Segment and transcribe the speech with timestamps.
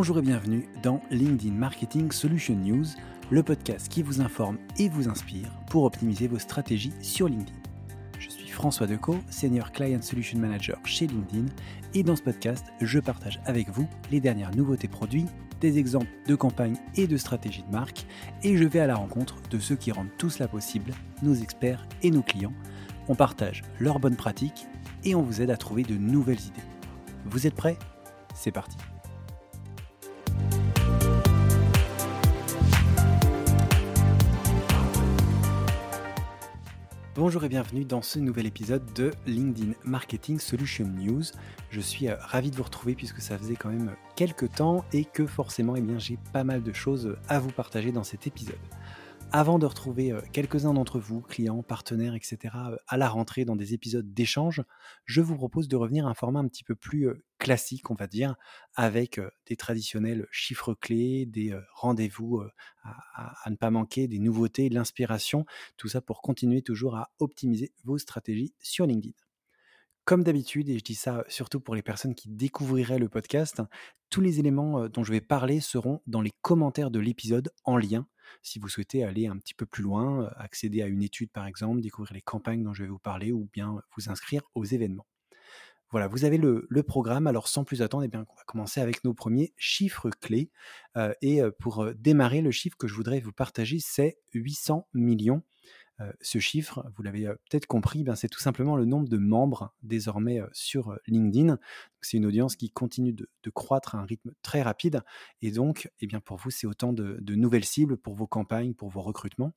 [0.00, 2.86] Bonjour et bienvenue dans LinkedIn Marketing Solution News,
[3.28, 7.58] le podcast qui vous informe et vous inspire pour optimiser vos stratégies sur LinkedIn.
[8.18, 11.44] Je suis François Decaux, Senior Client Solution Manager chez LinkedIn
[11.92, 15.26] et dans ce podcast, je partage avec vous les dernières nouveautés produits,
[15.60, 18.06] des exemples de campagnes et de stratégies de marque
[18.42, 21.86] et je vais à la rencontre de ceux qui rendent tout cela possible, nos experts
[22.02, 22.54] et nos clients.
[23.08, 24.66] On partage leurs bonnes pratiques
[25.04, 26.66] et on vous aide à trouver de nouvelles idées.
[27.26, 27.76] Vous êtes prêts?
[28.34, 28.78] C'est parti
[37.20, 41.24] Bonjour et bienvenue dans ce nouvel épisode de LinkedIn Marketing Solution News.
[41.68, 45.04] Je suis euh, ravi de vous retrouver puisque ça faisait quand même quelques temps et
[45.04, 48.56] que forcément eh j'ai pas mal de choses à vous partager dans cet épisode.
[49.32, 53.54] Avant de retrouver euh, quelques-uns d'entre vous, clients, partenaires, etc., euh, à la rentrée dans
[53.54, 54.62] des épisodes d'échange,
[55.04, 57.06] je vous propose de revenir à un format un petit peu plus
[57.40, 58.36] classique, on va dire,
[58.76, 62.42] avec des traditionnels chiffres clés, des rendez-vous
[62.84, 65.44] à, ne pas manquer, des nouveautés, de l'inspiration,
[65.76, 69.14] tout ça pour continuer toujours à optimiser vos stratégies sur LinkedIn.
[70.04, 73.62] Comme d'habitude, et je dis ça surtout pour les personnes qui découvriraient le podcast,
[74.10, 78.06] tous les éléments dont je vais parler seront dans les commentaires de l'épisode en lien
[78.42, 81.80] si vous souhaitez aller un petit peu plus loin, accéder à une étude par exemple,
[81.80, 85.06] découvrir les campagnes dont je vais vous parler ou bien vous inscrire aux événements.
[85.90, 87.26] Voilà, vous avez le, programme.
[87.26, 90.50] Alors sans plus attendre, eh bien, on va commencer avec nos premiers chiffres clés.
[90.96, 95.42] Euh, et euh, pour démarrer, le chiffre que je voudrais vous partager, c'est 800 millions
[96.00, 99.18] euh, ce chiffre, vous l'avez euh, peut-être compris, ben, c'est tout simplement le nombre de
[99.18, 101.58] membres désormais euh, sur LinkedIn.
[102.00, 105.02] C'est une audience qui continue de, croître à un rythme très rapide.
[105.42, 109.02] Et donc, eh pour vous, c'est autant de, nouvelles cibles pour vos campagnes, pour vos
[109.02, 109.52] recrutements.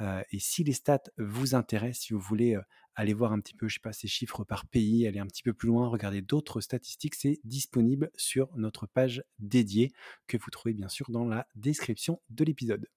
[0.00, 2.58] et si les stats vous intéressent, si vous voulez
[2.94, 5.42] aller voir un petit peu, je sais pas, ces chiffres par pays, aller un petit
[5.42, 9.92] peu plus loin, regarder d'autres statistiques, c'est disponible sur notre page dédiée
[10.26, 12.88] que vous trouvez bien sûr dans la description de l'épisode.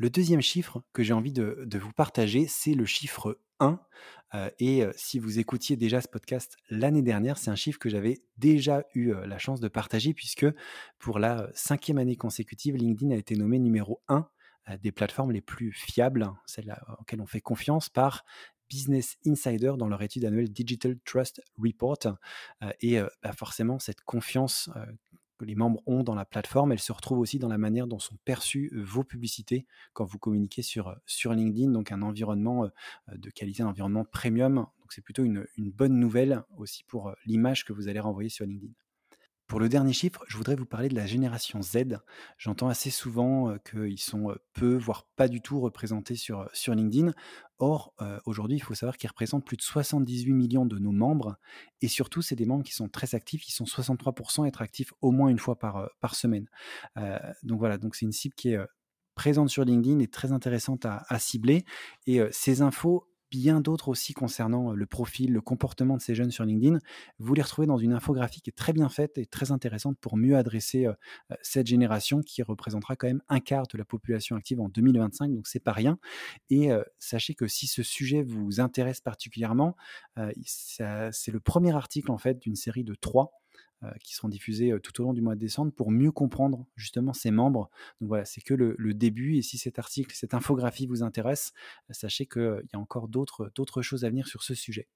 [0.00, 3.80] Le deuxième chiffre que j'ai envie de, vous partager, c'est le chiffre 1.
[4.34, 7.88] Euh, et euh, si vous écoutiez déjà ce podcast l'année dernière, c'est un chiffre que
[7.88, 10.46] j'avais déjà eu euh, la chance de partager puisque
[11.00, 14.28] pour la cinquième année consécutive, LinkedIn a été nommé numéro 1
[14.82, 18.24] des plateformes les plus fiables, celles auxquelles on fait confiance par
[18.68, 22.18] Business Insider dans leur étude annuelle Digital Trust Report.
[22.82, 24.68] et bah, forcément, cette confiance
[25.38, 27.98] que les membres ont dans la plateforme, elle se retrouve aussi dans la manière dont
[27.98, 32.68] sont perçues vos publicités quand vous communiquez sur, sur LinkedIn, donc un environnement
[33.12, 34.54] de qualité, un environnement premium.
[34.56, 38.72] Donc c'est plutôt une, bonne nouvelle aussi pour l'image que vous allez renvoyer sur LinkedIn.
[39.48, 42.00] Pour le dernier chiffre, je voudrais vous parler de la génération Z.
[42.36, 47.14] J'entends assez souvent qu'ils sont peu, voire pas du tout représentés sur, LinkedIn.
[47.58, 47.94] Or,
[48.26, 51.38] aujourd'hui, il faut savoir qu'ils représentent plus de 78 millions de nos membres.
[51.80, 53.48] Et surtout, c'est des membres qui sont très actifs.
[53.48, 56.46] Ils sont 63% être actifs au moins une fois par, semaine.
[57.42, 58.60] donc voilà, donc c'est une cible qui est
[59.14, 61.64] présente sur LinkedIn et très intéressante à, à cibler.
[62.06, 66.44] Et ces infos bien d'autres aussi concernant le profil, le comportement de ces jeunes sur
[66.44, 66.78] LinkedIn.
[67.18, 70.16] Vous les retrouvez dans une infographie qui est très bien faite et très intéressante pour
[70.16, 70.86] mieux adresser
[71.42, 75.46] cette génération qui représentera quand même un quart de la population active en 2025, donc
[75.46, 75.98] c'est pas rien.
[76.50, 79.76] Et sachez que si ce sujet vous intéresse particulièrement,
[80.44, 83.37] c'est le premier article en fait d'une série de trois
[84.02, 87.12] qui seront diffusés euh, tout au long du mois de décembre pour mieux comprendre justement
[87.12, 87.70] ces membres.
[88.00, 89.36] Donc voilà, c'est que le, début.
[89.36, 91.52] Et si cet article, cette infographie vous intéresse,
[91.90, 94.88] euh, sachez qu'il y a encore d'autres choses à venir sur ce sujet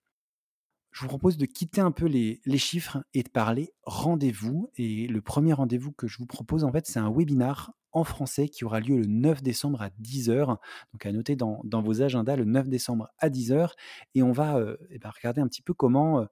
[0.93, 4.71] je vous propose de quitter un peu les, chiffres et de parler rendez-vous.
[4.77, 8.49] Et le premier rendez-vous que je vous propose, en fait, c'est un webinar en français
[8.49, 10.47] qui aura lieu le 9 décembre à 10h.
[10.93, 13.73] Donc à noter dans, vos agendas le 9 décembre à 10h.
[14.15, 14.59] Et on va
[14.91, 16.27] eh ben, regarder un petit peu comment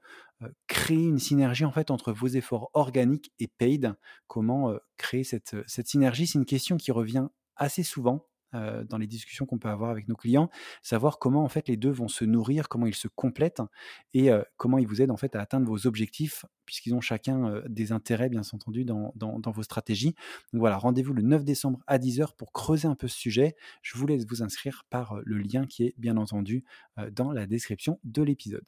[0.67, 3.95] créer une synergie en fait entre vos efforts organiques et paid.
[4.27, 6.27] Comment créer cette synergie?
[6.27, 10.09] C'est une question qui revient assez souvent euh, dans les discussions qu'on peut avoir avec
[10.09, 10.51] nos clients,
[10.83, 13.63] savoir comment en fait les deux vont se nourrir, comment ils se complètent
[14.15, 17.49] et euh, comment ils vous aident en fait à atteindre vos objectifs puisqu'ils ont chacun
[17.49, 20.15] euh, des intérêts bien entendu dans, dans, vos stratégies.
[20.53, 23.57] Donc voilà, rendez-vous le 9 décembre à 10h pour creuser un peu ce sujet.
[23.83, 26.65] Je vous laisse vous inscrire par le lien qui est bien entendu
[27.13, 28.65] dans la description de l'épisode.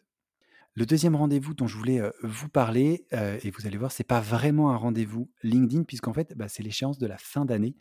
[0.75, 4.71] Le deuxième rendez-vous dont je voulais vous parler, et vous allez voir, c'est pas vraiment
[4.71, 7.77] un rendez-vous LinkedIn, puisqu'en fait, bah, c'est l'échéance de la fin d'année.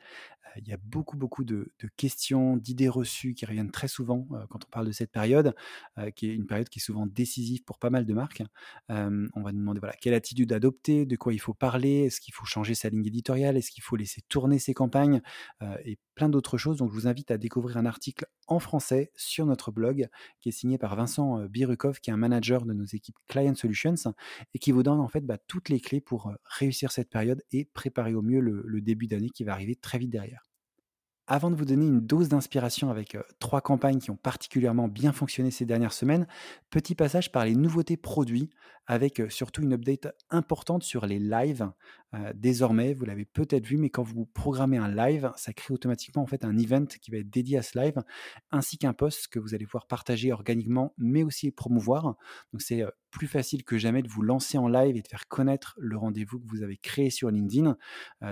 [0.57, 4.69] il y a beaucoup, beaucoup de, questions, d'idées reçues qui reviennent très souvent quand on
[4.69, 5.55] parle de cette période,
[6.15, 8.43] qui est une période qui est souvent décisive pour pas mal de marques.
[8.89, 12.33] on va nous demander voilà, quelle attitude adopter, de quoi il faut parler, est-ce qu'il
[12.33, 15.21] faut changer sa ligne éditoriale, est-ce qu'il faut laisser tourner ses campagnes,
[15.85, 16.77] et plein d'autres choses.
[16.77, 20.07] Donc, je vous invite à découvrir un article en français sur notre blog
[20.39, 23.95] qui est signé par Vincent Birukov, qui est un manager de nos équipes Client Solutions
[24.53, 27.65] et qui vous donne en fait bah, toutes les clés pour réussir cette période et
[27.65, 30.51] préparer au mieux le début d'année qui va arriver très vite derrière.
[31.27, 35.49] Avant de vous donner une dose d'inspiration avec trois campagnes qui ont particulièrement bien fonctionné
[35.49, 36.27] ces dernières semaines,
[36.69, 38.49] petit passage par les nouveautés produits
[38.91, 41.71] avec surtout une update importante sur les lives.
[42.35, 46.25] désormais, vous l'avez peut-être vu, mais quand vous programmez un live, ça crée automatiquement en
[46.25, 48.03] fait un event qui va être dédié à ce live,
[48.51, 52.17] ainsi qu'un post que vous allez pouvoir partager organiquement, mais aussi promouvoir.
[52.51, 55.73] Donc c'est plus facile que jamais de vous lancer en live et de faire connaître
[55.77, 57.77] le rendez-vous que vous avez créé sur LinkedIn.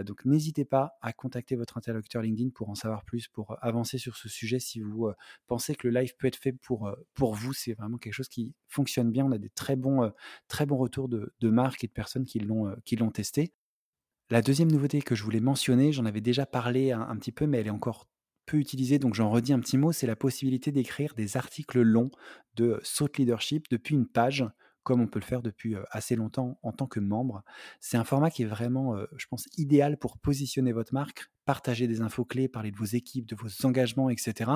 [0.03, 4.17] donc n'hésitez pas à contacter votre interlocuteur LinkedIn pour en savoir plus, pour avancer sur
[4.17, 5.09] ce sujet si vous
[5.47, 7.53] pensez que le live peut être fait pour, pour vous.
[7.53, 9.25] C'est vraiment quelque chose qui fonctionne bien.
[9.25, 10.11] On a des très bons
[10.49, 13.53] très bon retour de, marques et de personnes qui l'ont, euh, qui l'ont testé.
[14.29, 17.59] La deuxième nouveauté que je voulais mentionner, j'en avais déjà parlé un, petit peu, mais
[17.59, 18.07] elle est encore
[18.45, 22.11] peu utilisée, donc j'en redis un petit mot, c'est la possibilité d'écrire des articles longs
[22.55, 24.45] de Thought Leadership depuis une page,
[24.83, 27.43] comme on peut le faire depuis euh, assez longtemps en tant que membre.
[27.79, 31.87] C'est un format qui est vraiment, euh, je pense, idéal pour positionner votre marque, partager
[31.87, 34.51] des infos clés, parler de vos équipes, de vos engagements, etc.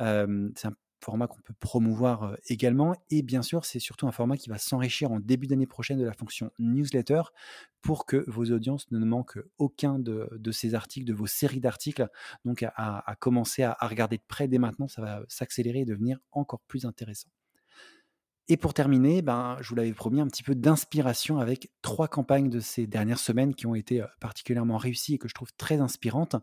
[0.00, 2.96] c'est un format qu'on peut promouvoir également.
[3.10, 6.04] Et bien sûr, c'est surtout un format qui va s'enrichir en début d'année prochaine de
[6.04, 7.22] la fonction newsletter
[7.82, 12.08] pour que vos audiences ne manquent aucun de, ces articles, de vos séries d'articles.
[12.44, 16.60] Donc à, commencer à, regarder de près dès maintenant, ça va s'accélérer et devenir encore
[16.66, 17.28] plus intéressant.
[18.48, 22.50] Et pour terminer, ben, je vous l'avais promis, un petit peu d'inspiration avec trois campagnes
[22.50, 26.36] de ces dernières semaines qui ont été particulièrement réussies et que je trouve très inspirantes.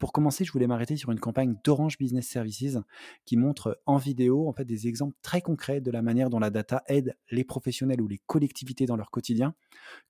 [0.00, 2.78] Pour commencer, je voulais m'arrêter sur une campagne d'Orange Business Services
[3.24, 6.50] qui montre en vidéo en fait des exemples très concrets de la manière dont la
[6.50, 9.54] data aide les professionnels ou les collectivités dans leur quotidien,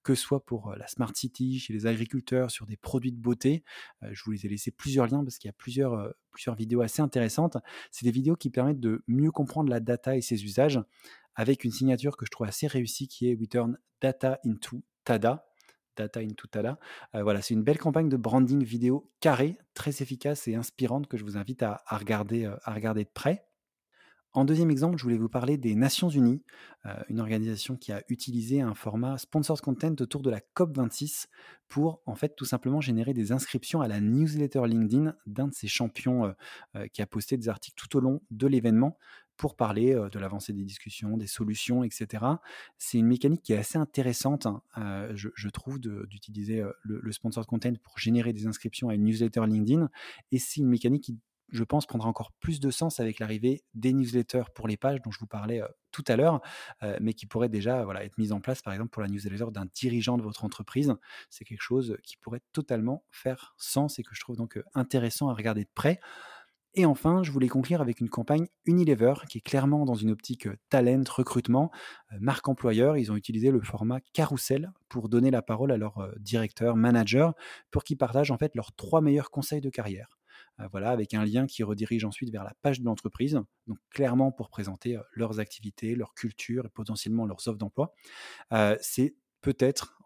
[0.02, 3.64] que ce soit pour la Smart City, chez les agriculteurs, sur des produits de beauté.
[4.00, 7.00] Je vous les ai laissé plusieurs liens parce qu'il y a plusieurs, plusieurs vidéos assez
[7.00, 7.56] intéressantes.
[7.90, 10.80] C'est des vidéos qui permettent de mieux comprendre la data et ses usages
[11.34, 15.46] avec une signature que je trouve assez réussie qui est We Turn Data into Tada.
[15.96, 16.78] Data into Tada.
[17.14, 21.16] Euh, voilà, c'est une belle campagne de branding vidéo carrée, très efficace et inspirante que
[21.16, 23.46] je vous invite à, regarder, euh, à regarder de près.
[24.36, 26.42] En deuxième exemple, je voulais vous parler des Nations Unies,
[26.86, 31.28] euh, une organisation qui a utilisé un format sponsored content autour de la COP26
[31.68, 35.68] pour en fait tout simplement générer des inscriptions à la newsletter LinkedIn d'un de ses
[35.68, 36.34] champions
[36.92, 38.98] qui a posté des articles tout au long de l'événement
[39.36, 42.24] pour parler de l'avancée des discussions, des solutions, etc.
[42.76, 47.72] C'est une mécanique qui est assez intéressante, hein, je, trouve, d'utiliser le, le sponsor content
[47.82, 49.88] pour générer des inscriptions à une newsletter LinkedIn.
[50.32, 51.18] Et c'est une mécanique qui,
[51.54, 55.10] je pense, prendra encore plus de sens avec l'arrivée des newsletters pour les pages dont
[55.10, 55.62] je vous parlais
[55.92, 56.40] tout à l'heure,
[57.00, 60.18] mais qui pourrait déjà être mise en place, par exemple, pour la newsletter d'un dirigeant
[60.18, 60.92] de votre entreprise.
[61.30, 65.34] C'est quelque chose qui pourrait totalement faire sens et que je trouve donc intéressant à
[65.34, 66.00] regarder de près.
[66.76, 70.48] Et enfin, je voulais conclure avec une campagne Unilever qui est clairement dans une optique
[70.70, 71.70] talent, recrutement,
[72.18, 72.96] marque employeur.
[72.96, 77.34] Ils ont utilisé le format carousel pour donner la parole à leur directeur, manager,
[77.70, 80.18] pour qu'ils partagent en fait leurs trois meilleurs conseils de carrière.
[80.70, 84.50] Voilà, avec un lien qui redirige ensuite vers la page de l'entreprise, donc clairement pour
[84.50, 87.92] présenter leurs activités, leur culture et potentiellement leurs offres d'emploi.
[88.80, 90.03] c'est peut-être euh,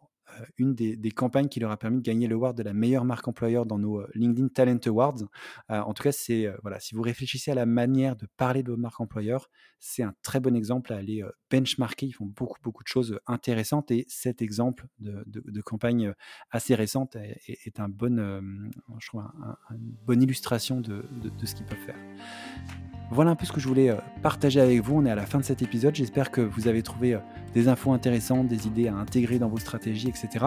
[0.57, 3.27] une des, campagnes qui leur a permis de gagner le award de la meilleure marque
[3.29, 5.23] employeur dans nos euh, LinkedIn Talent Awards.
[5.71, 8.71] Euh, en tout cas, c'est voilà, si vous réfléchissez à la manière de parler de
[8.71, 12.07] vos marques employeurs, c'est un très bon exemple à aller benchmarker.
[12.07, 16.13] Ils font beaucoup beaucoup de choses intéressantes et cet exemple de, campagne
[16.51, 19.23] assez récente est, un bon, je trouve,
[19.70, 21.05] une bonne illustration de
[21.44, 22.97] ce qu'ils peuvent faire.
[23.10, 24.96] Voilà un peu ce que je voulais euh, partager avec vous.
[24.96, 25.94] On est à la fin de cet épisode.
[25.94, 27.19] J'espère que vous avez trouvé euh,
[27.55, 30.46] des infos intéressantes, des idées à intégrer dans vos stratégies, etc.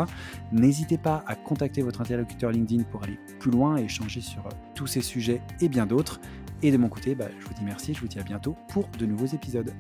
[0.52, 4.52] N'hésitez pas à contacter votre interlocuteur LinkedIn pour aller plus loin et échanger sur euh,
[4.76, 6.22] tous ces sujets et bien d'autres.
[6.62, 8.88] Et de mon côté, bah, je vous dis merci, je vous dis à bientôt pour
[9.00, 9.74] de nouveaux épisodes.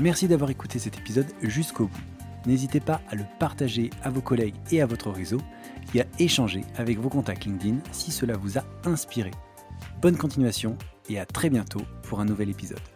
[0.00, 2.13] Merci d'avoir écouté cet épisode jusqu'au bout.
[2.46, 5.38] N'hésitez pas à le partager à vos collègues et à votre réseau
[5.94, 9.30] et à échanger avec vos contacts LinkedIn si cela vous a inspiré.
[10.00, 10.76] Bonne continuation
[11.08, 12.93] et à très bientôt pour un nouvel épisode.